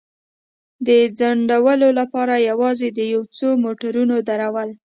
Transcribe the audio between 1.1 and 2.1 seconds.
ځنډولو